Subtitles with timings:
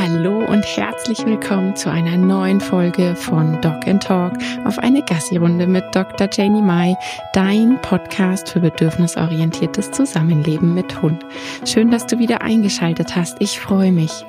[0.00, 4.32] Hallo und herzlich willkommen zu einer neuen Folge von Dog and Talk
[4.64, 6.28] auf eine Gassi-Runde mit Dr.
[6.32, 6.96] Janie Mai,
[7.32, 11.26] dein Podcast für bedürfnisorientiertes Zusammenleben mit Hund.
[11.64, 13.38] Schön, dass du wieder eingeschaltet hast.
[13.40, 14.24] Ich freue mich.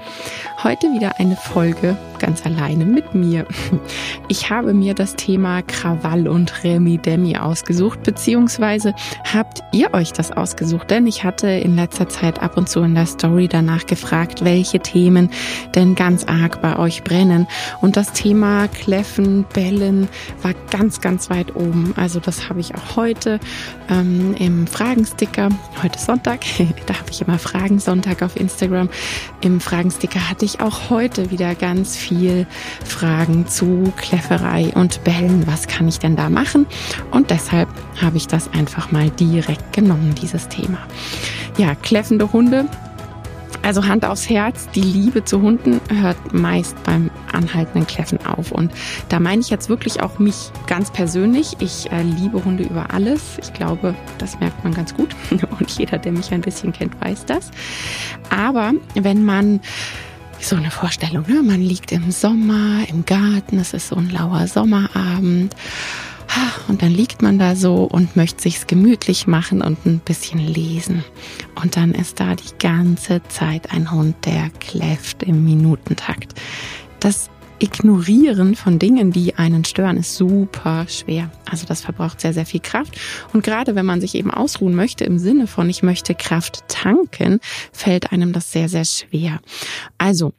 [0.63, 3.46] Heute wieder eine Folge ganz alleine mit mir.
[4.28, 8.94] Ich habe mir das Thema Krawall und Remi Demi ausgesucht, beziehungsweise
[9.33, 12.96] habt ihr euch das ausgesucht, denn ich hatte in letzter Zeit ab und zu in
[12.96, 15.29] der Story danach gefragt, welche Themen
[15.74, 17.48] denn ganz arg bei euch brennen.
[17.82, 20.08] Und das Thema Kläffen, Bellen
[20.42, 21.94] war ganz, ganz weit oben.
[21.95, 23.40] Also das habe ich auch heute
[23.90, 25.50] ähm, im Fragensticker,
[25.81, 26.42] heute Sonntag,
[26.86, 28.90] da habe ich immer Fragensonntag auf Instagram.
[29.42, 32.09] Im Fragensticker hatte ich auch heute wieder ganz viel
[32.86, 35.45] Fragen zu Kläfferei und Bellen.
[35.48, 36.66] Was kann ich denn da machen?
[37.12, 37.70] Und deshalb
[38.02, 40.80] habe ich das einfach mal direkt genommen, dieses Thema.
[41.58, 42.66] Ja, kläffende Hunde
[43.62, 48.52] also Hand aufs Herz, die Liebe zu Hunden hört meist beim anhaltenden Kläffen auf.
[48.52, 48.72] Und
[49.09, 51.58] da meine ich jetzt wirklich auch mich ganz persönlich.
[51.59, 53.38] Ich äh, liebe Hunde über alles.
[53.41, 55.16] Ich glaube, das merkt man ganz gut.
[55.59, 57.52] Und jeder, der mich ein bisschen kennt, weiß das.
[58.30, 59.59] Aber wenn man
[60.42, 61.44] so eine Vorstellung, ne?
[61.44, 65.56] man liegt im Sommer, im Garten, es ist so ein lauer Sommerabend
[66.68, 71.04] und dann liegt man da so und möchte sich's gemütlich machen und ein bisschen lesen.
[71.62, 76.34] Und dann ist da die ganze Zeit ein Hund, der kläfft im Minutentakt.
[77.00, 77.30] Das
[77.60, 81.30] Ignorieren von Dingen, die einen stören, ist super schwer.
[81.50, 83.00] Also das verbraucht sehr, sehr viel Kraft.
[83.34, 87.40] Und gerade wenn man sich eben ausruhen möchte im Sinne von ich möchte Kraft tanken,
[87.72, 89.40] fällt einem das sehr, sehr schwer.
[89.98, 90.34] Also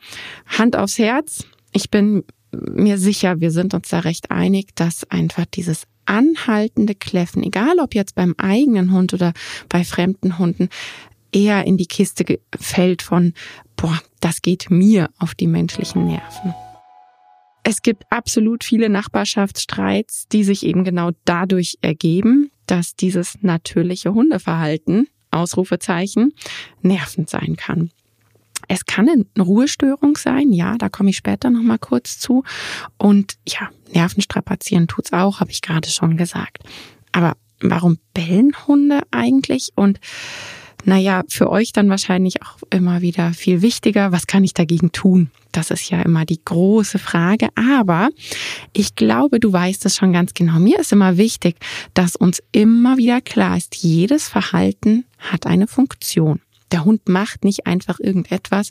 [0.46, 1.44] Hand aufs Herz.
[1.72, 7.42] Ich bin mir sicher, wir sind uns da recht einig, dass einfach dieses anhaltende Kläffen,
[7.42, 9.32] egal ob jetzt beim eigenen Hund oder
[9.68, 10.68] bei fremden Hunden,
[11.32, 13.34] eher in die Kiste fällt von,
[13.76, 16.54] boah, das geht mir auf die menschlichen Nerven.
[17.62, 25.08] Es gibt absolut viele Nachbarschaftsstreits, die sich eben genau dadurch ergeben, dass dieses natürliche Hundeverhalten,
[25.30, 26.32] Ausrufezeichen,
[26.82, 27.90] nervend sein kann.
[28.68, 32.44] Es kann eine Ruhestörung sein, ja, da komme ich später nochmal kurz zu.
[32.98, 36.62] Und ja, Nervenstrapazieren tut's auch, habe ich gerade schon gesagt.
[37.12, 39.70] Aber warum bellen Hunde eigentlich?
[39.74, 39.98] Und
[40.84, 45.30] naja, für euch dann wahrscheinlich auch immer wieder viel wichtiger, was kann ich dagegen tun?
[45.52, 47.48] Das ist ja immer die große Frage.
[47.54, 48.10] Aber
[48.72, 50.58] ich glaube, du weißt es schon ganz genau.
[50.58, 51.56] Mir ist immer wichtig,
[51.94, 56.40] dass uns immer wieder klar ist, jedes Verhalten hat eine Funktion.
[56.72, 58.70] Der Hund macht nicht einfach irgendetwas,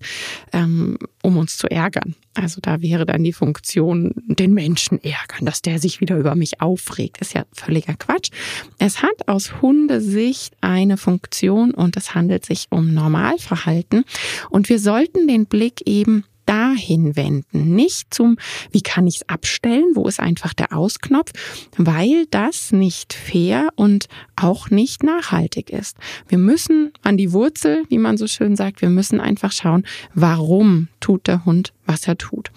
[0.54, 2.16] ähm, um uns zu ärgern.
[2.34, 6.62] Also da wäre dann die Funktion, den Menschen ärgern, dass der sich wieder über mich
[6.62, 7.20] aufregt.
[7.20, 8.30] Ist ja völliger Quatsch.
[8.78, 14.06] Es hat aus Hundesicht eine Funktion und es handelt sich um Normalverhalten.
[14.50, 18.38] Und wir sollten den Blick eben dahin wenden, nicht zum,
[18.72, 21.32] wie kann ich es abstellen, wo ist einfach der Ausknopf,
[21.78, 25.96] weil das nicht fair und auch nicht nachhaltig ist.
[26.28, 30.88] Wir müssen an die Wurzel, wie man so schön sagt, wir müssen einfach schauen, warum
[31.00, 32.50] tut der Hund, was er tut.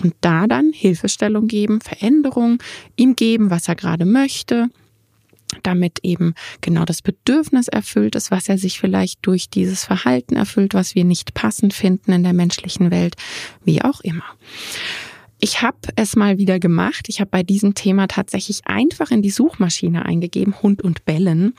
[0.00, 2.58] Und da dann Hilfestellung geben, Veränderung,
[2.94, 4.68] ihm geben, was er gerade möchte,
[5.62, 10.74] damit eben genau das Bedürfnis erfüllt ist, was er sich vielleicht durch dieses Verhalten erfüllt,
[10.74, 13.16] was wir nicht passend finden in der menschlichen Welt,
[13.64, 14.24] wie auch immer.
[15.42, 17.06] Ich habe es mal wieder gemacht.
[17.08, 21.54] Ich habe bei diesem Thema tatsächlich einfach in die Suchmaschine eingegeben, Hund und Bellen.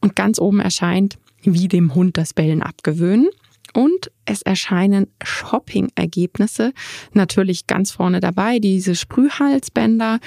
[0.00, 3.28] Und ganz oben erscheint, wie dem Hund das Bellen abgewöhnen.
[3.74, 6.72] Und es erscheinen Shopping-Ergebnisse
[7.12, 10.20] natürlich ganz vorne dabei, diese Sprühhalsbänder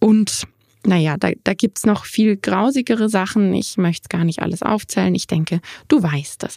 [0.00, 0.48] und
[0.86, 3.54] naja, da, da gibt's noch viel grausigere Sachen.
[3.54, 5.14] Ich möchte gar nicht alles aufzählen.
[5.14, 6.56] Ich denke, du weißt es.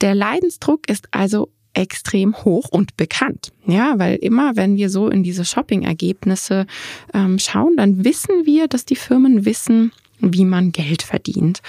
[0.00, 3.52] Der Leidensdruck ist also extrem hoch und bekannt.
[3.66, 6.66] Ja, weil immer, wenn wir so in diese Shopping-Ergebnisse
[7.12, 11.60] ähm, schauen, dann wissen wir, dass die Firmen wissen, wie man Geld verdient.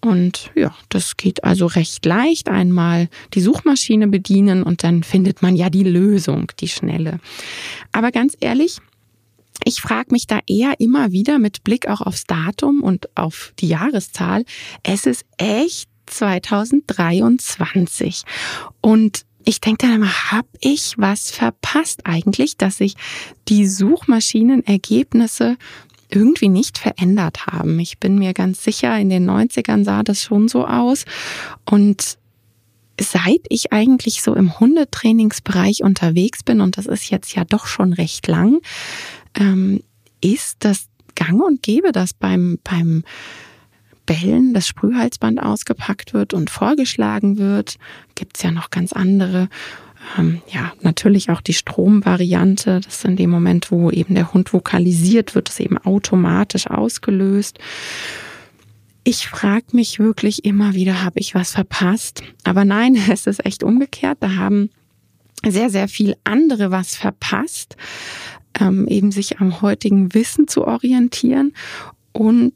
[0.00, 2.48] Und ja, das geht also recht leicht.
[2.48, 7.20] Einmal die Suchmaschine bedienen und dann findet man ja die Lösung, die schnelle.
[7.92, 8.78] Aber ganz ehrlich,
[9.64, 13.68] ich frage mich da eher immer wieder mit Blick auch aufs Datum und auf die
[13.68, 14.44] Jahreszahl.
[14.82, 18.22] Es ist echt 2023.
[18.80, 22.94] Und ich denke dann immer, habe ich was verpasst eigentlich, dass sich
[23.48, 25.56] die Suchmaschinenergebnisse
[26.10, 27.78] irgendwie nicht verändert haben.
[27.78, 31.04] Ich bin mir ganz sicher, in den 90ern sah das schon so aus.
[31.64, 32.18] Und
[33.00, 37.92] seit ich eigentlich so im Hundetrainingsbereich unterwegs bin, und das ist jetzt ja doch schon
[37.92, 38.60] recht lang,
[39.34, 39.82] ähm,
[40.20, 43.04] ist das gang und gäbe, dass beim, beim
[44.06, 47.76] Bellen das Sprühhalsband ausgepackt wird und vorgeschlagen wird.
[48.14, 49.48] Gibt's ja noch ganz andere
[50.18, 52.80] Ähm, ja, natürlich auch die Stromvariante.
[52.80, 57.58] Das ist in dem Moment, wo eben der Hund vokalisiert, wird es eben automatisch ausgelöst.
[59.04, 62.22] Ich frage mich wirklich immer wieder, habe ich was verpasst?
[62.44, 64.18] Aber nein, es ist echt umgekehrt.
[64.20, 64.70] Da haben
[65.46, 67.76] sehr, sehr viel andere was verpasst,
[68.58, 71.52] ähm, eben sich am heutigen Wissen zu orientieren
[72.12, 72.54] und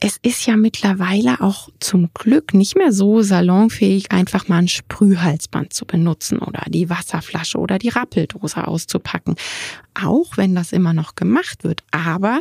[0.00, 5.72] es ist ja mittlerweile auch zum Glück nicht mehr so salonfähig, einfach mal ein Sprühhalsband
[5.72, 9.36] zu benutzen oder die Wasserflasche oder die Rappeldose auszupacken.
[9.94, 11.82] Auch wenn das immer noch gemacht wird.
[11.90, 12.40] Aber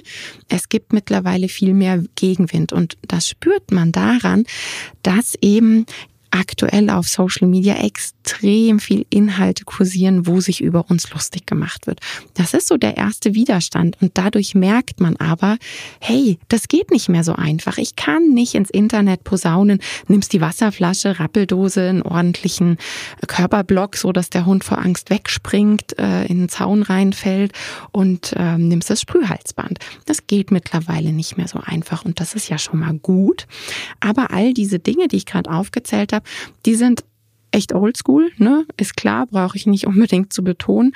[0.50, 4.44] es gibt mittlerweile viel mehr Gegenwind und das spürt man daran,
[5.02, 5.86] dass eben
[6.36, 12.00] aktuell auf Social Media extrem viel Inhalte kursieren, wo sich über uns lustig gemacht wird.
[12.34, 15.58] Das ist so der erste Widerstand und dadurch merkt man aber,
[16.00, 17.78] hey, das geht nicht mehr so einfach.
[17.78, 22.78] Ich kann nicht ins Internet posaunen, nimmst die Wasserflasche, Rappeldose, einen ordentlichen
[23.28, 27.54] Körperblock, so dass der Hund vor Angst wegspringt, äh, in den Zaun reinfällt
[27.92, 29.80] und äh, nimmst das Sprühhalsband.
[30.06, 33.48] Das geht mittlerweile nicht mehr so einfach und das ist ja schon mal gut.
[34.00, 36.25] Aber all diese Dinge, die ich gerade aufgezählt habe,
[36.66, 37.04] die sind
[37.56, 38.66] echt oldschool, ne?
[38.76, 40.94] Ist klar, brauche ich nicht unbedingt zu betonen.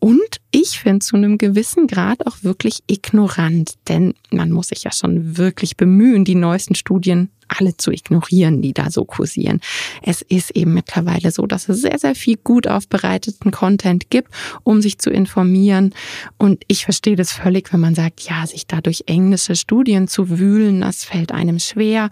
[0.00, 4.90] Und ich finde zu einem gewissen Grad auch wirklich ignorant, denn man muss sich ja
[4.90, 9.60] schon wirklich bemühen, die neuesten Studien alle zu ignorieren, die da so kursieren.
[10.02, 14.82] Es ist eben mittlerweile so, dass es sehr, sehr viel gut aufbereiteten Content gibt, um
[14.82, 15.94] sich zu informieren.
[16.38, 20.38] Und ich verstehe das völlig, wenn man sagt, ja, sich da durch englische Studien zu
[20.38, 22.10] wühlen, das fällt einem schwer.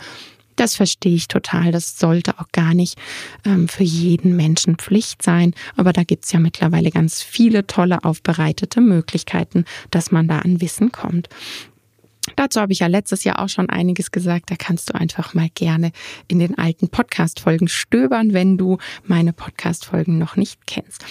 [0.59, 1.71] Das verstehe ich total.
[1.71, 2.99] Das sollte auch gar nicht
[3.45, 5.55] ähm, für jeden Menschen Pflicht sein.
[5.77, 10.91] Aber da gibt's ja mittlerweile ganz viele tolle aufbereitete Möglichkeiten, dass man da an Wissen
[10.91, 11.29] kommt.
[12.37, 14.51] Dazu habe ich ja letztes Jahr auch schon einiges gesagt.
[14.51, 15.93] Da kannst du einfach mal gerne
[16.29, 21.05] in den alten Podcast-Folgen stöbern, wenn du meine Podcast-Folgen noch nicht kennst.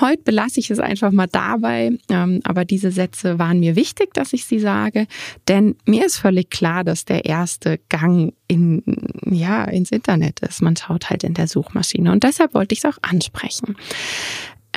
[0.00, 1.92] Heute belasse ich es einfach mal dabei.
[2.08, 5.06] Ähm, aber diese Sätze waren mir wichtig, dass ich sie sage,
[5.48, 8.82] denn mir ist völlig klar, dass der erste Gang in,
[9.30, 10.62] ja, ins Internet ist.
[10.62, 13.76] Man schaut halt in der Suchmaschine und deshalb wollte ich es auch ansprechen.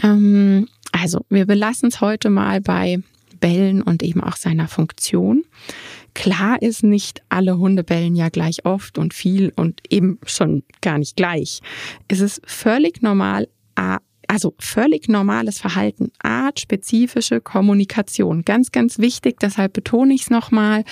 [0.02, 3.00] Ähm, also, wir belassen es heute mal bei
[3.44, 5.44] Bellen und eben auch seiner Funktion.
[6.14, 10.98] Klar ist nicht alle Hunde bellen ja gleich oft und viel und eben schon gar
[10.98, 11.60] nicht gleich.
[12.08, 13.50] Es ist völlig normal,
[14.30, 18.46] also völlig normales Verhalten, artspezifische Kommunikation.
[18.46, 20.86] Ganz, ganz wichtig, deshalb betone ich es nochmal.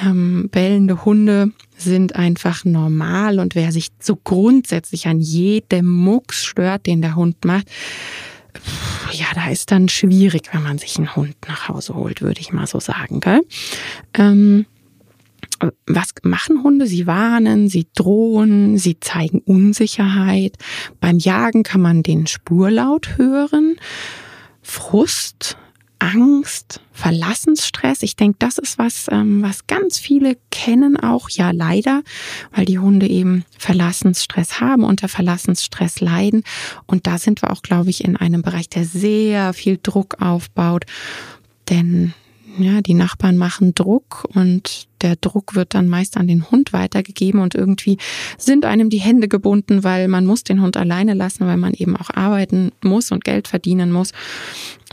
[0.00, 6.86] Ähm, bellende Hunde sind einfach normal und wer sich so grundsätzlich an jedem Mucks stört,
[6.86, 7.66] den der Hund macht,
[9.12, 12.52] ja, da ist dann schwierig, wenn man sich einen Hund nach Hause holt, würde ich
[12.52, 13.20] mal so sagen.
[13.20, 13.42] Gell?
[14.14, 14.66] Ähm,
[15.86, 16.86] was machen Hunde?
[16.86, 20.56] Sie warnen, sie drohen, sie zeigen Unsicherheit.
[21.00, 23.76] Beim Jagen kann man den Spurlaut hören.
[24.62, 25.56] Frust,
[26.02, 28.02] Angst, Verlassensstress.
[28.02, 32.02] Ich denke, das ist was, ähm, was ganz viele kennen auch, ja leider,
[32.50, 36.42] weil die Hunde eben Verlassensstress haben, unter Verlassensstress leiden.
[36.86, 40.86] Und da sind wir auch, glaube ich, in einem Bereich, der sehr viel Druck aufbaut.
[41.68, 42.14] Denn
[42.58, 47.40] ja, die Nachbarn machen Druck und der Druck wird dann meist an den Hund weitergegeben
[47.40, 47.98] und irgendwie
[48.38, 51.96] sind einem die Hände gebunden, weil man muss den Hund alleine lassen, weil man eben
[51.96, 54.12] auch arbeiten muss und Geld verdienen muss.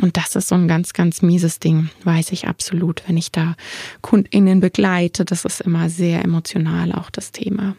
[0.02, 3.56] Und das ist so ein ganz, ganz mieses Ding, weiß ich absolut, wenn ich da
[4.02, 5.26] KundInnen begleite.
[5.26, 7.76] Das ist immer sehr emotional auch das Thema.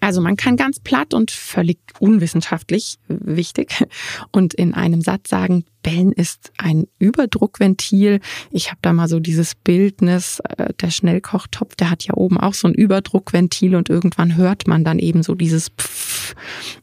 [0.00, 3.84] Also man kann ganz platt und völlig unwissenschaftlich wichtig
[4.32, 8.20] und in einem Satz sagen, Bellen ist ein Überdruckventil.
[8.50, 12.54] Ich habe da mal so dieses Bildnis, äh, der Schnellkochtopf, der hat ja oben auch
[12.54, 16.34] so ein Überdruckventil und irgendwann hört man dann eben so dieses Pfff.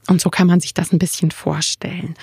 [0.08, 2.14] Und so kann man sich das ein bisschen vorstellen.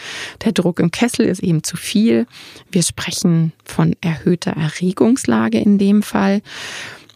[0.42, 2.26] Der Druck im Kessel ist eben zu viel.
[2.70, 6.40] Wir sprechen von erhöhter Erregungslage in dem Fall.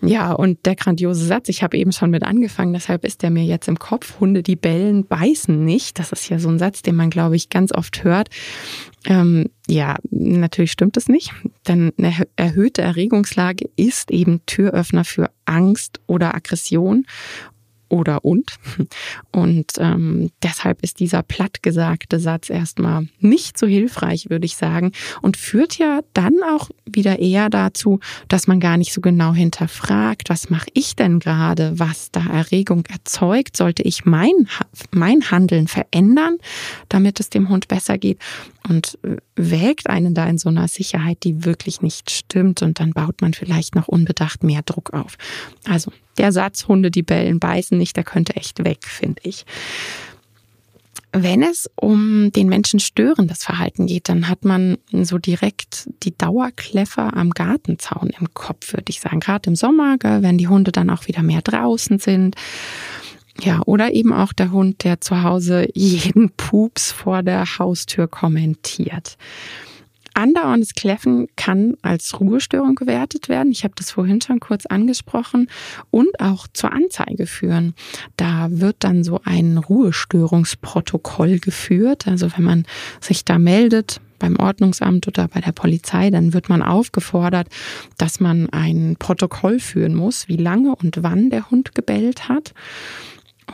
[0.06, 3.44] Ja, und der grandiose Satz, ich habe eben schon mit angefangen, deshalb ist der mir
[3.44, 5.98] jetzt im Kopf, Hunde, die bellen, beißen nicht.
[5.98, 8.28] Das ist ja so ein Satz, den man, glaube ich, ganz oft hört.
[9.06, 11.32] Ähm, ja, natürlich stimmt es nicht,
[11.68, 17.06] denn eine erhöhte Erregungslage ist eben Türöffner für Angst oder Aggression
[17.94, 18.56] oder und.
[19.30, 25.36] Und ähm, deshalb ist dieser plattgesagte Satz erstmal nicht so hilfreich, würde ich sagen, und
[25.36, 30.50] führt ja dann auch wieder eher dazu, dass man gar nicht so genau hinterfragt, was
[30.50, 34.48] mache ich denn gerade, was da Erregung erzeugt, sollte ich mein,
[34.90, 36.38] mein Handeln verändern,
[36.88, 38.18] damit es dem Hund besser geht
[38.68, 42.92] und äh, wägt einen da in so einer Sicherheit, die wirklich nicht stimmt und dann
[42.92, 45.16] baut man vielleicht noch unbedacht mehr Druck auf.
[45.64, 49.44] Also der Satz, Hunde, die bellen, beißen nicht, der könnte echt weg, finde ich.
[51.16, 57.16] Wenn es um den Menschen störendes Verhalten geht, dann hat man so direkt die Dauerkläffer
[57.16, 59.20] am Gartenzaun im Kopf, würde ich sagen.
[59.20, 62.34] Gerade im Sommer, wenn die Hunde dann auch wieder mehr draußen sind.
[63.40, 69.16] Ja, oder eben auch der Hund, der zu Hause jeden Pups vor der Haustür kommentiert.
[70.14, 73.52] Andauerndes Kläffen kann als Ruhestörung gewertet werden.
[73.52, 75.48] Ich habe das vorhin schon kurz angesprochen
[75.90, 77.74] und auch zur Anzeige führen.
[78.16, 82.06] Da wird dann so ein Ruhestörungsprotokoll geführt.
[82.06, 82.66] Also wenn man
[83.00, 87.48] sich da meldet, beim Ordnungsamt oder bei der Polizei, dann wird man aufgefordert,
[87.98, 92.54] dass man ein Protokoll führen muss, wie lange und wann der Hund gebellt hat.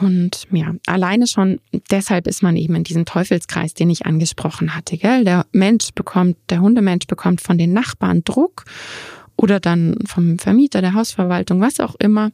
[0.01, 4.97] Und ja, alleine schon deshalb ist man eben in diesem Teufelskreis, den ich angesprochen hatte.
[4.97, 5.25] Gell?
[5.25, 8.65] Der Mensch bekommt, der Hundemensch bekommt von den Nachbarn Druck
[9.37, 12.31] oder dann vom Vermieter, der Hausverwaltung, was auch immer.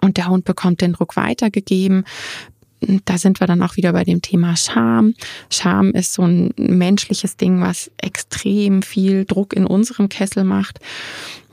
[0.00, 2.04] Und der Hund bekommt den Druck weitergegeben
[3.04, 5.14] da sind wir dann auch wieder bei dem Thema Scham.
[5.50, 10.80] Scham ist so ein menschliches Ding, was extrem viel Druck in unserem Kessel macht.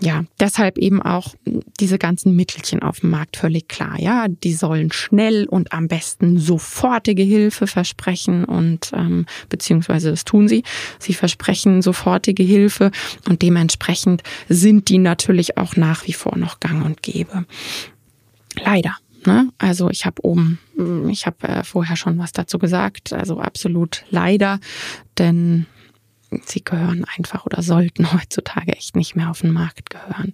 [0.01, 1.35] Ja, deshalb eben auch
[1.79, 3.99] diese ganzen Mittelchen auf dem Markt völlig klar.
[3.99, 10.47] Ja, die sollen schnell und am besten sofortige Hilfe versprechen und ähm, beziehungsweise das tun
[10.47, 10.63] sie.
[10.99, 12.91] Sie versprechen sofortige Hilfe
[13.27, 17.45] und dementsprechend sind die natürlich auch nach wie vor noch gang und gäbe.
[18.63, 18.95] Leider.
[19.25, 19.49] Ne?
[19.57, 24.03] Also ich habe oben, hm, ich habe äh, vorher schon was dazu gesagt, also absolut
[24.09, 24.59] leider,
[25.17, 25.65] denn
[26.45, 30.33] sie gehören einfach oder sollten heutzutage echt nicht mehr auf den Markt gehören.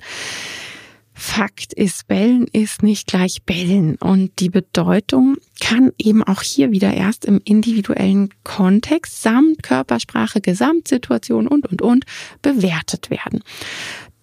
[1.17, 6.93] Fakt ist, Bellen ist nicht gleich Bellen und die Bedeutung kann eben auch hier wieder
[6.93, 12.05] erst im individuellen Kontext samt Körpersprache, Gesamtsituation und, und, und
[12.41, 13.43] bewertet werden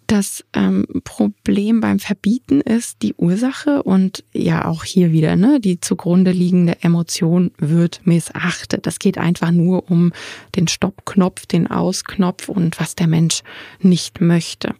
[0.06, 5.80] das ähm, Problem beim Verbieten ist die Ursache und ja auch hier wieder, ne, die
[5.80, 8.86] zugrunde liegende Emotion wird missachtet.
[8.86, 10.12] Das geht einfach nur um
[10.56, 13.42] den Stoppknopf, den Ausknopf und was der Mensch
[13.80, 14.74] nicht möchte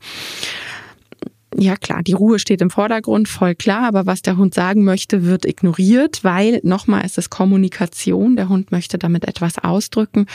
[1.57, 5.25] ja klar, die Ruhe steht im Vordergrund, voll klar, aber was der Hund sagen möchte,
[5.25, 8.37] wird ignoriert, weil nochmal ist es Kommunikation.
[8.37, 10.27] Der Hund möchte damit etwas ausdrücken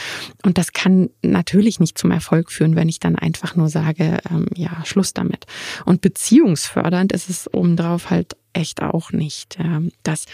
[0.43, 4.47] und das kann natürlich nicht zum Erfolg führen, wenn ich dann einfach nur sage, ähm,
[4.55, 5.45] ja, Schluss damit.
[5.85, 9.57] Und beziehungsfördernd ist es obendrauf halt echt auch nicht.
[10.03, 10.25] Das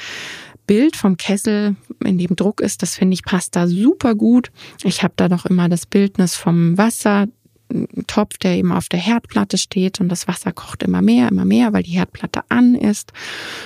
[0.66, 4.52] Bild vom Kessel, in dem Druck ist, das finde ich passt da super gut.
[4.84, 7.28] Ich habe da doch immer das Bildnis vom Wasser,
[8.08, 11.74] Topf, der eben auf der Herdplatte steht und das Wasser kocht immer mehr, immer mehr,
[11.74, 13.14] weil die Herdplatte an ist.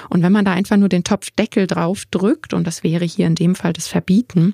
[0.10, 3.36] Und wenn man da einfach nur den Topfdeckel drauf drückt, und das wäre hier in
[3.36, 4.54] dem Fall das Verbieten,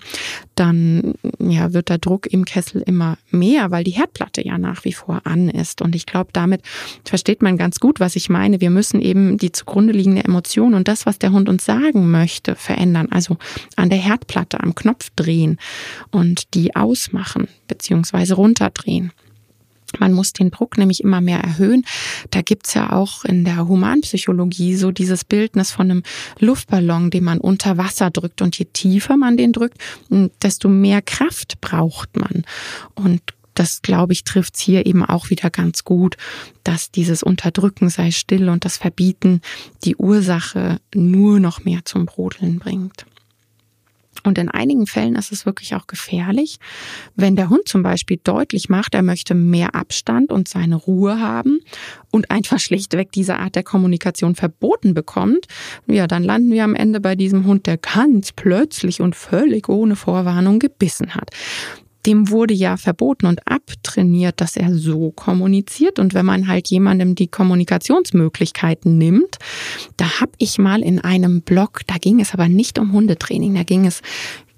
[0.55, 4.93] dann ja, wird der Druck im Kessel immer mehr, weil die Herdplatte ja nach wie
[4.93, 5.81] vor an ist.
[5.81, 6.61] Und ich glaube, damit
[7.05, 8.61] versteht man ganz gut, was ich meine.
[8.61, 12.55] Wir müssen eben die zugrunde liegende Emotion und das, was der Hund uns sagen möchte,
[12.55, 13.07] verändern.
[13.11, 13.37] Also
[13.75, 15.57] an der Herdplatte am Knopf drehen
[16.11, 19.11] und die ausmachen beziehungsweise runterdrehen.
[19.99, 21.85] Man muss den Druck nämlich immer mehr erhöhen.
[22.31, 26.03] Da gibt's ja auch in der Humanpsychologie so dieses Bildnis von einem
[26.39, 28.41] Luftballon, den man unter Wasser drückt.
[28.41, 29.77] Und je tiefer man den drückt,
[30.41, 32.43] desto mehr Kraft braucht man.
[32.95, 33.21] Und
[33.53, 36.17] das, glaube ich, trifft's hier eben auch wieder ganz gut,
[36.63, 39.41] dass dieses Unterdrücken sei still und das Verbieten
[39.83, 43.05] die Ursache nur noch mehr zum Brodeln bringt.
[44.23, 46.57] Und in einigen Fällen ist es wirklich auch gefährlich,
[47.15, 51.59] wenn der Hund zum Beispiel deutlich macht, er möchte mehr Abstand und seine Ruhe haben
[52.11, 55.47] und einfach schlichtweg diese Art der Kommunikation verboten bekommt,
[55.87, 59.95] ja, dann landen wir am Ende bei diesem Hund, der ganz plötzlich und völlig ohne
[59.95, 61.31] Vorwarnung gebissen hat
[62.05, 65.99] dem wurde ja verboten und abtrainiert, dass er so kommuniziert.
[65.99, 69.37] Und wenn man halt jemandem die Kommunikationsmöglichkeiten nimmt,
[69.97, 73.63] da habe ich mal in einem Blog, da ging es aber nicht um Hundetraining, da
[73.63, 74.01] ging es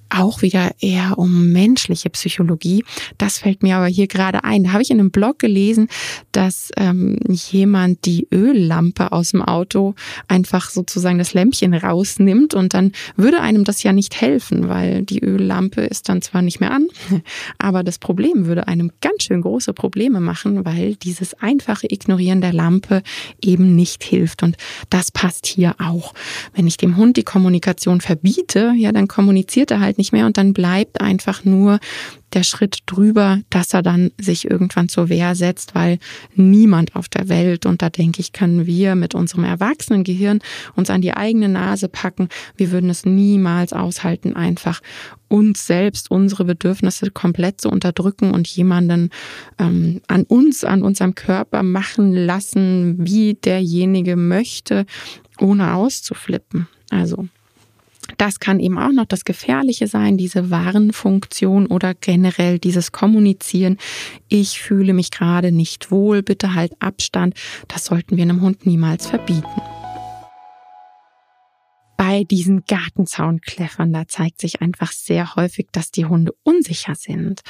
[0.09, 2.83] auch wieder eher um menschliche Psychologie.
[3.17, 4.63] Das fällt mir aber hier gerade ein.
[4.63, 5.88] Da habe ich in einem Blog gelesen,
[6.31, 9.95] dass ähm, jemand die Öllampe aus dem Auto
[10.27, 15.24] einfach sozusagen das Lämpchen rausnimmt und dann würde einem das ja nicht helfen, weil die
[15.24, 16.88] Öllampe ist dann zwar nicht mehr an,
[17.57, 22.53] aber das Problem würde einem ganz schön große Probleme machen, weil dieses einfache Ignorieren der
[22.53, 23.01] Lampe
[23.41, 24.43] eben nicht hilft.
[24.43, 24.57] Und
[24.89, 26.13] das passt hier auch.
[26.53, 30.25] Wenn ich dem Hund die Kommunikation verbiete, ja, dann kommuniziert er halt halt nicht mehr
[30.25, 31.79] und dann bleibt einfach nur
[32.33, 35.99] der Schritt drüber, dass er dann sich irgendwann zur Wehr setzt, weil
[36.35, 40.39] niemand auf der Welt, und da denke ich, können wir mit unserem erwachsenen Gehirn
[40.75, 42.27] uns an die eigene Nase packen.
[42.57, 44.81] Wir würden es niemals aushalten, einfach
[45.29, 49.11] uns selbst, unsere Bedürfnisse komplett zu unterdrücken und jemanden
[49.57, 54.85] ähm, an uns, an unserem Körper machen lassen, wie derjenige möchte,
[55.39, 56.67] ohne auszuflippen.
[56.89, 57.27] Also
[58.17, 63.77] Das kann eben auch noch das Gefährliche sein, diese Warnfunktion oder generell dieses Kommunizieren.
[64.27, 67.35] Ich fühle mich gerade nicht wohl, bitte halt Abstand.
[67.67, 69.62] Das sollten wir einem Hund niemals verbieten.
[71.97, 77.41] Bei diesen Gartenzaunkläffern, da zeigt sich einfach sehr häufig, dass die Hunde unsicher sind.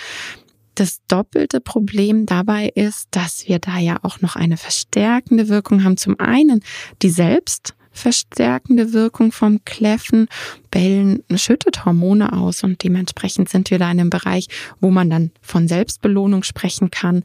[0.75, 5.97] Das doppelte Problem dabei ist, dass wir da ja auch noch eine verstärkende Wirkung haben.
[5.97, 6.61] Zum einen
[7.01, 10.27] die selbst verstärkende Wirkung vom Kläffen.
[10.69, 14.47] Bellen schüttet Hormone aus und dementsprechend sind wir da in einem Bereich,
[14.79, 17.23] wo man dann von Selbstbelohnung sprechen kann.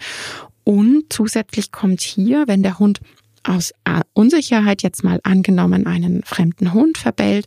[0.64, 3.00] Und zusätzlich kommt hier, wenn der Hund
[3.42, 3.72] aus
[4.12, 7.46] Unsicherheit jetzt mal angenommen einen fremden Hund verbellt,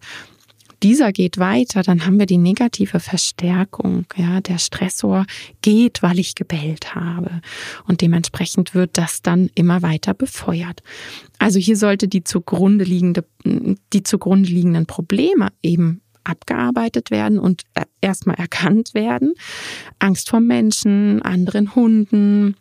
[0.83, 4.05] dieser geht weiter, dann haben wir die negative Verstärkung.
[4.15, 5.25] Ja, der Stressor
[5.61, 7.41] geht, weil ich gebellt habe.
[7.87, 10.83] Und dementsprechend wird das dann immer weiter befeuert.
[11.39, 17.63] Also hier sollte die zugrunde liegende, die zugrunde liegenden Probleme eben abgearbeitet werden und
[18.01, 19.33] erstmal erkannt werden.
[19.99, 22.55] Angst vor Menschen, anderen Hunden,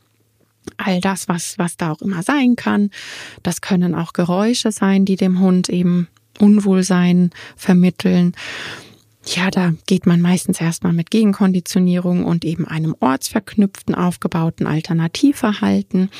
[0.76, 2.91] all das, was, was da auch immer sein kann.
[3.43, 6.09] Das können auch Geräusche sein, die dem Hund eben
[6.39, 8.35] Unwohlsein vermitteln.
[9.25, 16.11] Ja, da geht man meistens erstmal mit Gegenkonditionierung und eben einem ortsverknüpften, aufgebauten Alternativverhalten.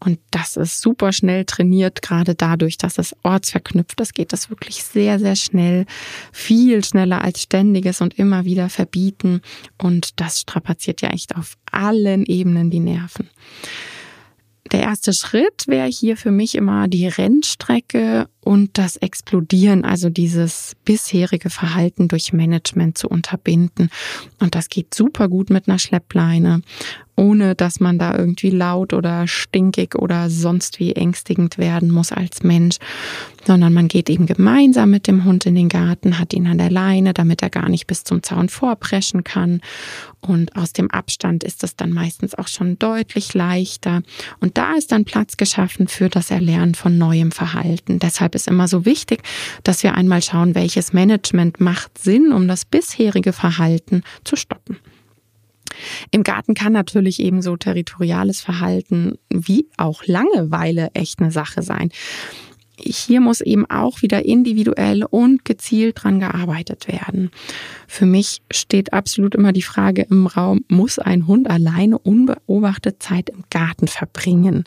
[0.00, 4.82] Und das ist super schnell trainiert, gerade dadurch, dass es ortsverknüpft ist, geht das wirklich
[4.82, 5.86] sehr, sehr schnell,
[6.32, 9.42] viel schneller als ständiges und immer wieder verbieten.
[9.78, 13.30] Und das strapaziert ja echt auf allen Ebenen die Nerven.
[14.72, 20.76] Der erste Schritt wäre hier für mich immer die Rennstrecke und das Explodieren, also dieses
[20.84, 23.90] bisherige Verhalten durch Management zu unterbinden.
[24.38, 26.62] Und das geht super gut mit einer Schleppleine
[27.20, 32.42] ohne dass man da irgendwie laut oder stinkig oder sonst wie ängstigend werden muss als
[32.42, 32.76] Mensch,
[33.46, 36.70] sondern man geht eben gemeinsam mit dem Hund in den Garten, hat ihn an der
[36.70, 39.60] Leine, damit er gar nicht bis zum Zaun vorpreschen kann.
[40.20, 44.02] Und aus dem Abstand ist es dann meistens auch schon deutlich leichter.
[44.40, 47.98] Und da ist dann Platz geschaffen für das Erlernen von neuem Verhalten.
[47.98, 49.22] Deshalb ist immer so wichtig,
[49.62, 54.78] dass wir einmal schauen, welches Management macht Sinn, um das bisherige Verhalten zu stoppen.
[56.10, 61.90] Im Garten kann natürlich eben so territoriales Verhalten wie auch Langeweile echt eine Sache sein.
[62.82, 67.30] Hier muss eben auch wieder individuell und gezielt dran gearbeitet werden.
[67.86, 73.28] Für mich steht absolut immer die Frage im Raum, muss ein Hund alleine unbeobachtet Zeit
[73.28, 74.64] im Garten verbringen?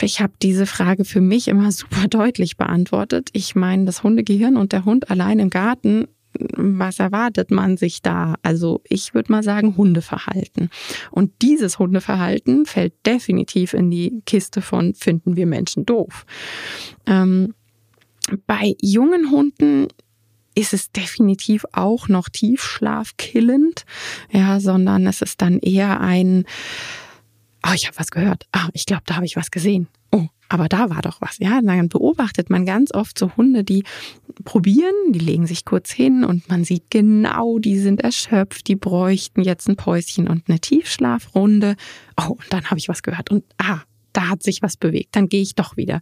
[0.00, 3.30] Ich habe diese Frage für mich immer super deutlich beantwortet.
[3.32, 8.36] Ich meine, das Hundegehirn und der Hund allein im Garten was erwartet man sich da?
[8.42, 10.70] Also ich würde mal sagen Hundeverhalten.
[11.10, 16.24] Und dieses Hundeverhalten fällt definitiv in die Kiste von finden wir Menschen doof.
[17.06, 17.54] Ähm,
[18.46, 19.88] bei jungen Hunden
[20.54, 23.84] ist es definitiv auch noch tiefschlafkillend,
[24.30, 26.44] ja, sondern es ist dann eher ein,
[27.66, 29.88] oh, ich habe was gehört, ah, ich glaube, da habe ich was gesehen.
[30.10, 31.38] Oh, aber da war doch was.
[31.38, 33.84] Ja, dann beobachtet man ganz oft so Hunde, die
[34.44, 39.42] probieren, die legen sich kurz hin und man sieht genau, die sind erschöpft, die bräuchten
[39.42, 41.76] jetzt ein Päuschen und eine Tiefschlafrunde.
[42.20, 43.80] Oh, und dann habe ich was gehört und ah,
[44.12, 46.00] da hat sich was bewegt, dann gehe ich doch wieder.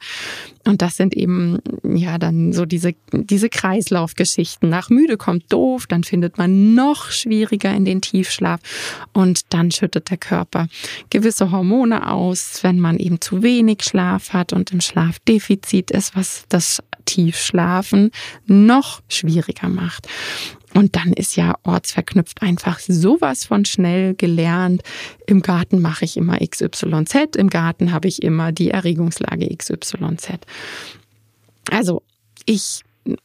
[0.67, 4.69] Und das sind eben, ja, dann so diese, diese Kreislaufgeschichten.
[4.69, 8.61] Nach müde kommt doof, dann findet man noch schwieriger in den Tiefschlaf
[9.13, 10.69] und dann schüttet der Körper
[11.11, 16.45] gewisse Hormone aus, wenn man eben zu wenig Schlaf hat und im Schlafdefizit ist, was
[16.49, 18.11] das Tiefschlafen
[18.47, 20.07] noch schwieriger macht.
[20.75, 24.83] Und dann ist ja ortsverknüpft einfach sowas von schnell gelernt.
[25.27, 30.39] Im Garten mache ich immer XYZ, im Garten habe ich immer die Erregungslage XYZ.
[31.71, 32.03] Also
[32.47, 32.83] ich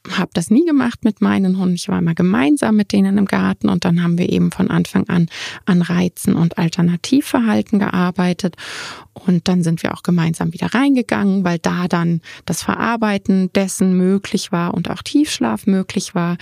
[0.09, 1.75] habe das nie gemacht mit meinen Hunden.
[1.75, 5.07] Ich war immer gemeinsam mit denen im Garten und dann haben wir eben von Anfang
[5.09, 5.27] an
[5.65, 8.55] an Reizen und Alternativverhalten gearbeitet.
[9.13, 14.51] Und dann sind wir auch gemeinsam wieder reingegangen, weil da dann das Verarbeiten dessen möglich
[14.51, 16.37] war und auch Tiefschlaf möglich war.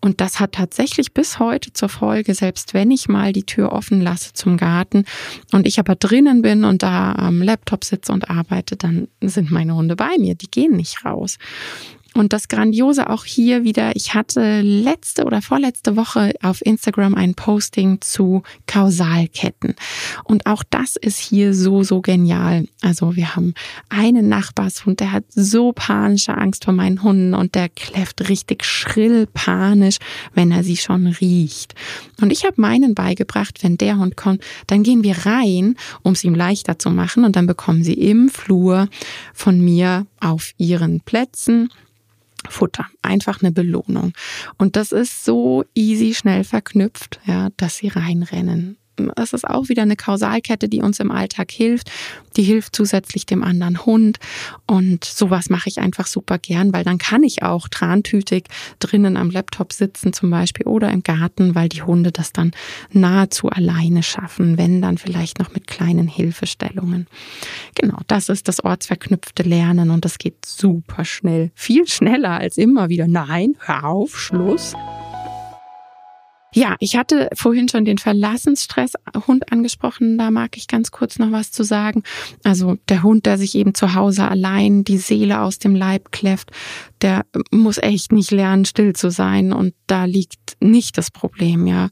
[0.00, 4.02] Und das hat tatsächlich bis heute zur Folge, selbst wenn ich mal die Tür offen
[4.02, 5.04] lasse zum Garten
[5.52, 9.74] und ich aber drinnen bin und da am Laptop sitze und arbeite, dann sind meine
[9.74, 10.34] Hunde bei mir.
[10.34, 11.38] Die gehen nicht raus.
[12.18, 17.34] Und das Grandiose auch hier wieder, ich hatte letzte oder vorletzte Woche auf Instagram ein
[17.34, 19.76] Posting zu Kausalketten.
[20.24, 22.66] Und auch das ist hier so, so genial.
[22.82, 23.54] Also wir haben
[23.88, 29.28] einen Nachbarshund, der hat so panische Angst vor meinen Hunden und der kläfft richtig schrill
[29.32, 29.98] panisch,
[30.34, 31.76] wenn er sie schon riecht.
[32.20, 36.24] Und ich habe meinen beigebracht, wenn der Hund kommt, dann gehen wir rein, um es
[36.24, 38.88] ihm leichter zu machen und dann bekommen sie im Flur
[39.34, 41.68] von mir auf ihren Plätzen
[42.48, 44.12] Futter, einfach eine Belohnung.
[44.56, 48.78] Und das ist so easy schnell verknüpft, ja, dass sie reinrennen
[49.16, 51.90] es ist auch wieder eine Kausalkette, die uns im Alltag hilft.
[52.36, 54.18] Die hilft zusätzlich dem anderen Hund.
[54.66, 58.44] Und sowas mache ich einfach super gern, weil dann kann ich auch trantütig
[58.78, 62.52] drinnen am Laptop sitzen zum Beispiel oder im Garten, weil die Hunde das dann
[62.92, 67.06] nahezu alleine schaffen, wenn dann vielleicht noch mit kleinen Hilfestellungen.
[67.74, 71.50] Genau, das ist das ortsverknüpfte Lernen und das geht super schnell.
[71.54, 73.08] Viel schneller als immer wieder.
[73.08, 74.74] Nein, hör auf, Schluss.
[76.58, 80.18] Ja, ich hatte vorhin schon den Verlassensstresshund angesprochen.
[80.18, 82.02] Da mag ich ganz kurz noch was zu sagen.
[82.42, 86.50] Also der Hund, der sich eben zu Hause allein die Seele aus dem Leib kläfft,
[87.02, 89.52] der muss echt nicht lernen, still zu sein.
[89.52, 91.88] Und da liegt nicht das Problem, ja.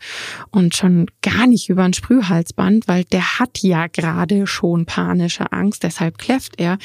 [0.50, 5.82] Und schon gar nicht über ein Sprühhalsband, weil der hat ja gerade schon panische Angst,
[5.82, 6.78] deshalb kläfft er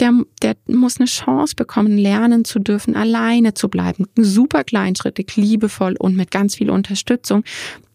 [0.00, 4.06] der, der muss eine Chance bekommen, lernen zu dürfen, alleine zu bleiben.
[4.16, 7.44] Super kleinschrittig, liebevoll und mit ganz viel Unterstützung.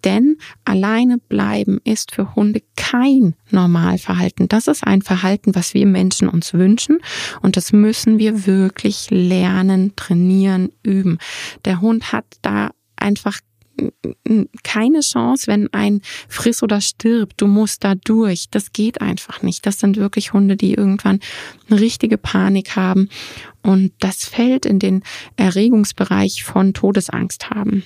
[0.06, 4.48] Denn alleine bleiben ist für Hunde kein Normalverhalten.
[4.48, 7.00] Das ist ein Verhalten, was wir Menschen uns wünschen.
[7.42, 11.18] Und das müssen wir wirklich lernen, trainieren, üben.
[11.66, 13.40] Der Hund hat da einfach
[14.64, 17.42] keine Chance, wenn ein friss oder stirbt.
[17.42, 18.50] Du musst da durch.
[18.50, 19.66] Das geht einfach nicht.
[19.66, 21.20] Das sind wirklich Hunde, die irgendwann
[21.70, 23.10] eine richtige Panik haben.
[23.64, 25.04] Und das fällt in den
[25.36, 27.84] Erregungsbereich von Todesangst haben.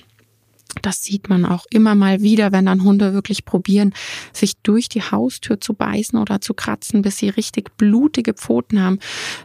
[0.82, 3.92] Das sieht man auch immer mal wieder, wenn dann Hunde wirklich probieren,
[4.32, 8.98] sich durch die Haustür zu beißen oder zu kratzen, bis sie richtig blutige Pfoten haben.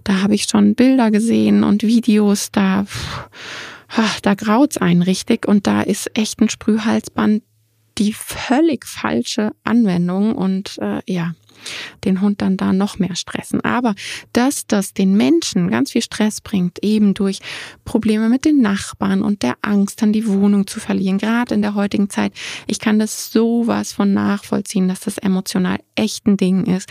[0.03, 3.29] Da habe ich schon Bilder gesehen und Videos, da pff,
[4.21, 5.47] da graut's einen richtig.
[5.47, 7.43] Und da ist echt ein Sprühhalsband
[7.97, 10.35] die völlig falsche Anwendung.
[10.35, 11.33] Und äh, ja,
[12.03, 13.61] den Hund dann da noch mehr stressen.
[13.61, 13.95] Aber
[14.33, 17.39] dass das den Menschen ganz viel Stress bringt, eben durch
[17.83, 21.75] Probleme mit den Nachbarn und der Angst, dann die Wohnung zu verlieren, gerade in der
[21.75, 22.33] heutigen Zeit,
[22.67, 26.89] ich kann das sowas von nachvollziehen, dass das emotional echt ein Ding ist.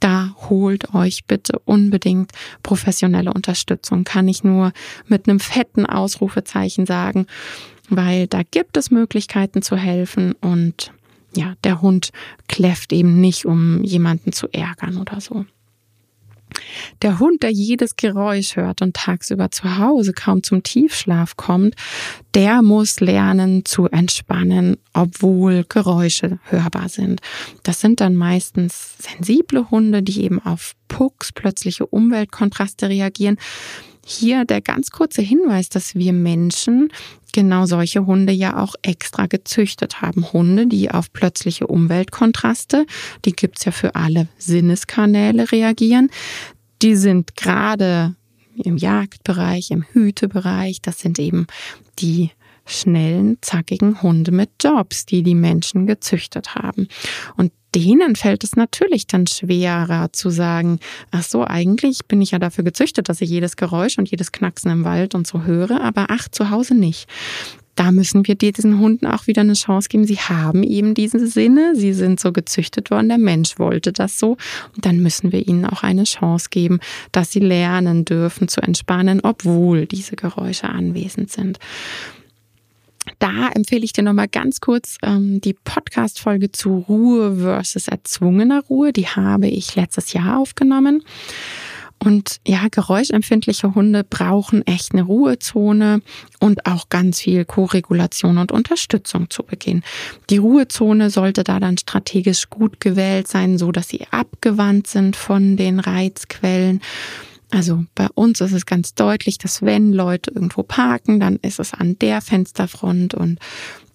[0.00, 4.04] Da holt euch bitte unbedingt professionelle Unterstützung.
[4.04, 4.72] Kann ich nur
[5.06, 7.26] mit einem fetten Ausrufezeichen sagen,
[7.88, 10.92] weil da gibt es Möglichkeiten zu helfen und
[11.36, 12.10] ja, der Hund
[12.48, 15.44] kläfft eben nicht, um jemanden zu ärgern oder so.
[17.02, 21.74] Der Hund, der jedes Geräusch hört und tagsüber zu Hause kaum zum Tiefschlaf kommt,
[22.34, 27.20] der muss lernen zu entspannen, obwohl Geräusche hörbar sind.
[27.62, 33.38] Das sind dann meistens sensible Hunde, die eben auf Pucks, plötzliche Umweltkontraste reagieren.
[34.08, 36.92] Hier der ganz kurze Hinweis, dass wir Menschen
[37.32, 40.32] genau solche Hunde ja auch extra gezüchtet haben.
[40.32, 42.86] Hunde, die auf plötzliche Umweltkontraste,
[43.24, 46.08] die gibt's ja für alle Sinneskanäle reagieren.
[46.82, 48.14] Die sind gerade
[48.54, 51.48] im Jagdbereich, im Hütebereich, das sind eben
[51.98, 52.30] die
[52.64, 56.86] schnellen, zackigen Hunde mit Jobs, die die Menschen gezüchtet haben.
[57.36, 62.38] Und denen fällt es natürlich dann schwerer zu sagen, ach so, eigentlich bin ich ja
[62.38, 66.06] dafür gezüchtet, dass ich jedes Geräusch und jedes Knacksen im Wald und so höre, aber
[66.08, 67.06] ach, zu Hause nicht.
[67.74, 70.06] Da müssen wir diesen Hunden auch wieder eine Chance geben.
[70.06, 74.38] Sie haben eben diese Sinne, sie sind so gezüchtet worden, der Mensch wollte das so.
[74.74, 76.80] Und dann müssen wir ihnen auch eine Chance geben,
[77.12, 81.58] dass sie lernen dürfen zu entspannen, obwohl diese Geräusche anwesend sind.
[83.18, 88.92] Da empfehle ich dir nochmal ganz kurz ähm, die Podcast-Folge zu Ruhe versus erzwungener Ruhe.
[88.92, 91.02] Die habe ich letztes Jahr aufgenommen.
[91.98, 96.02] Und ja, geräuschempfindliche Hunde brauchen echt eine Ruhezone
[96.40, 99.82] und auch ganz viel Koregulation und Unterstützung zu Beginn.
[100.28, 105.56] Die Ruhezone sollte da dann strategisch gut gewählt sein, so dass sie abgewandt sind von
[105.56, 106.80] den Reizquellen
[107.50, 111.72] also bei uns ist es ganz deutlich, dass wenn Leute irgendwo parken, dann ist es
[111.72, 113.38] an der Fensterfront und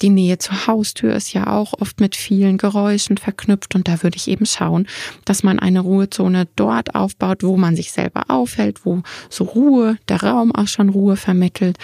[0.02, 4.16] die Nähe zur Haustür ist ja auch oft mit vielen Geräuschen verknüpft und da würde
[4.16, 4.88] ich eben schauen,
[5.26, 10.24] dass man eine Ruhezone dort aufbaut, wo man sich selber aufhält, wo so Ruhe, der
[10.24, 11.78] Raum auch schon Ruhe vermittelt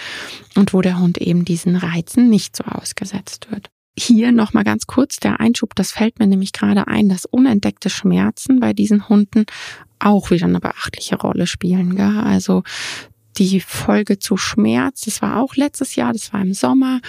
[0.56, 3.68] und wo der Hund eben diesen Reizen nicht so ausgesetzt wird.
[3.96, 8.60] Hier nochmal ganz kurz der Einschub, das fällt mir nämlich gerade ein, dass unentdeckte Schmerzen
[8.60, 9.44] bei diesen Hunden
[10.00, 11.96] auch wieder eine beachtliche Rolle spielen.
[11.96, 12.18] Gell?
[12.24, 12.62] Also
[13.38, 17.00] die Folge zu Schmerz, das war auch letztes Jahr, das war im Sommer.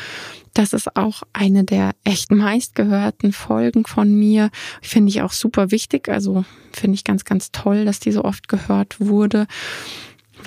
[0.54, 4.50] Das ist auch eine der echt meistgehörten Folgen von mir.
[4.82, 6.10] Finde ich auch super wichtig.
[6.10, 9.48] Also finde ich ganz, ganz toll, dass die so oft gehört wurde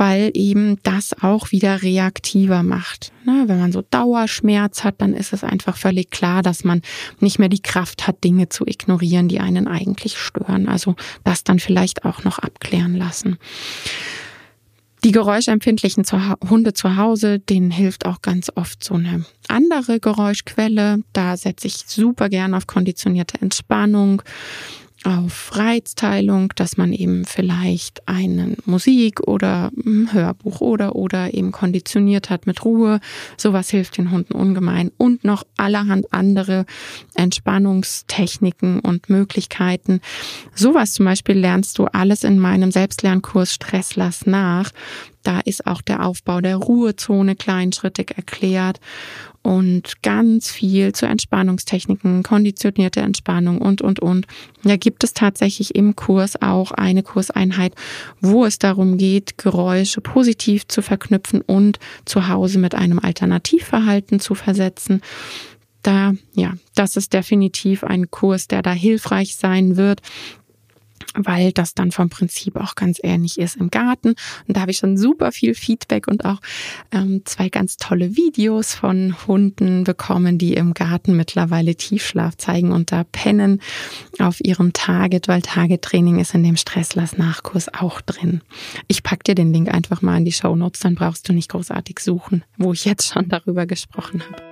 [0.03, 3.13] weil eben das auch wieder reaktiver macht.
[3.25, 6.83] Ne, wenn man so Dauerschmerz hat, dann ist es einfach völlig klar, dass man
[7.21, 10.67] nicht mehr die Kraft hat, Dinge zu ignorieren, die einen eigentlich stören.
[10.67, 13.39] Also das dann vielleicht auch noch abklären lassen.
[15.05, 16.05] Die geräuschempfindlichen
[16.51, 20.99] Hunde zu Hause, denen hilft auch ganz oft so eine andere Geräuschquelle.
[21.13, 24.23] Da setze ich super gern auf konditionierte Entspannung
[25.05, 32.31] auf Reizteilung, dass man eben vielleicht einen Musik oder ein Hörbuch oder oder eben konditioniert
[32.31, 33.01] hat mit Ruhe.
[33.37, 36.67] Sowas hilft den Hunden ungemein und noch allerhand andere
[37.15, 40.01] Entspannungstechniken und Möglichkeiten.
[40.55, 44.71] Sowas zum Beispiel lernst du alles in meinem Selbstlernkurs Stresslass nach.
[45.23, 48.81] Da ist auch der Aufbau der Ruhezone kleinschrittig erklärt
[49.43, 54.27] und ganz viel zu Entspannungstechniken, konditionierte Entspannung und, und, und.
[54.63, 57.75] Da gibt es tatsächlich im Kurs auch eine Kurseinheit,
[58.21, 64.35] wo es darum geht, Geräusche positiv zu verknüpfen und zu Hause mit einem Alternativverhalten zu
[64.35, 65.03] versetzen.
[65.83, 70.01] Da, ja, das ist definitiv ein Kurs, der da hilfreich sein wird
[71.15, 74.15] weil das dann vom Prinzip auch ganz ähnlich ist im Garten.
[74.47, 76.41] Und da habe ich schon super viel Feedback und auch
[76.91, 82.93] ähm, zwei ganz tolle Videos von Hunden bekommen, die im Garten mittlerweile Tiefschlaf zeigen und
[82.93, 83.61] da pennen
[84.19, 88.41] auf ihrem Target, weil Target-Training ist in dem Stresslass-Nachkurs auch drin.
[88.89, 91.51] Ich pack dir den Link einfach mal in die Show Notes, dann brauchst du nicht
[91.51, 94.52] großartig suchen, wo ich jetzt schon darüber gesprochen habe.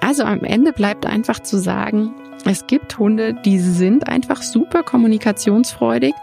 [0.00, 6.14] Also am Ende bleibt einfach zu sagen, es gibt Hunde, die sind einfach super kommunikationsfreudig.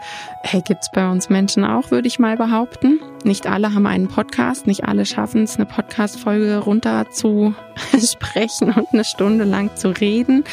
[0.42, 3.00] Hey, gibt's bei uns Menschen auch, würde ich mal behaupten.
[3.26, 7.56] Nicht alle haben einen Podcast, nicht alle schaffen es, eine Podcast-Folge runter zu
[7.98, 10.44] sprechen und eine Stunde lang zu reden.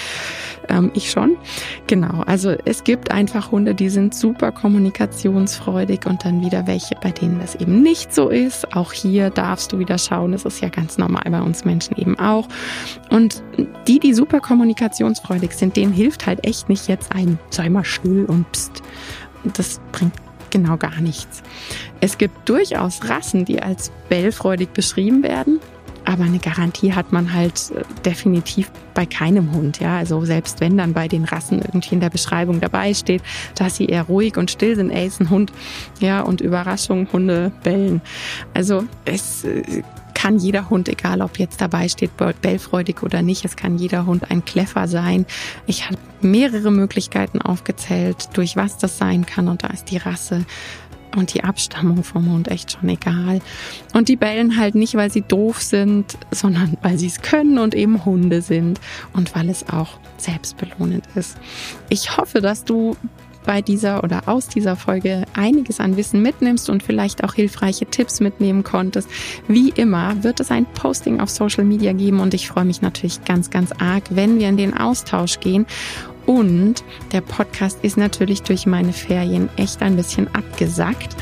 [0.69, 1.37] Ähm, ich schon.
[1.85, 2.23] Genau.
[2.25, 7.39] Also es gibt einfach Hunde, die sind super kommunikationsfreudig und dann wieder welche, bei denen
[7.39, 8.75] das eben nicht so ist.
[8.75, 10.31] Auch hier darfst du wieder schauen.
[10.31, 12.47] Das ist ja ganz normal bei uns Menschen eben auch.
[13.11, 13.43] Und
[13.87, 18.25] die, die super kommunikationsfreudig sind, denen hilft halt echt nicht jetzt ein, sei mal still
[18.25, 18.81] und pst.
[19.43, 20.22] Das bringt
[20.53, 21.43] genau gar nichts.
[21.99, 25.59] Es gibt durchaus Rassen, die als bellfreudig beschrieben werden.
[26.05, 29.97] Aber eine Garantie hat man halt äh, definitiv bei keinem Hund, ja.
[29.97, 33.21] Also selbst wenn dann bei den Rassen irgendwie in der Beschreibung dabei steht,
[33.55, 35.51] dass sie eher ruhig und still sind, ey, ist ein Hund,
[35.99, 38.01] ja, und Überraschung, Hunde bellen.
[38.53, 42.11] Also es äh, kann jeder Hund, egal ob jetzt dabei steht,
[42.41, 45.25] bellfreudig oder nicht, es kann jeder Hund ein Kleffer sein.
[45.65, 50.45] Ich habe mehrere Möglichkeiten aufgezählt, durch was das sein kann und da ist die Rasse
[51.15, 53.41] und die Abstammung vom Hund echt schon egal.
[53.93, 57.75] Und die bellen halt nicht, weil sie doof sind, sondern weil sie es können und
[57.75, 58.79] eben Hunde sind
[59.13, 61.37] und weil es auch selbstbelohnend ist.
[61.89, 62.95] Ich hoffe, dass du
[63.45, 68.19] bei dieser oder aus dieser Folge einiges an Wissen mitnimmst und vielleicht auch hilfreiche Tipps
[68.19, 69.09] mitnehmen konntest.
[69.47, 73.23] Wie immer wird es ein Posting auf Social Media geben und ich freue mich natürlich
[73.25, 75.65] ganz, ganz arg, wenn wir in den Austausch gehen.
[76.25, 81.15] Und der Podcast ist natürlich durch meine Ferien echt ein bisschen abgesackt.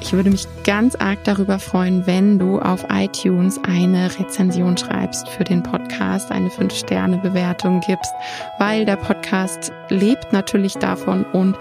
[0.00, 5.44] Ich würde mich ganz arg darüber freuen, wenn du auf iTunes eine Rezension schreibst für
[5.44, 8.12] den Podcast, eine 5-Sterne-Bewertung gibst,
[8.58, 11.56] weil der Podcast lebt natürlich davon und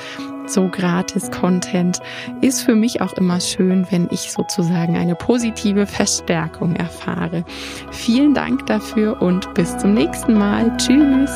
[0.48, 2.00] so gratis Content
[2.42, 7.46] ist für mich auch immer schön, wenn ich sozusagen eine positive Verstärkung erfahre.
[7.92, 10.76] Vielen Dank dafür und bis zum nächsten Mal.
[10.78, 11.32] Tschüss.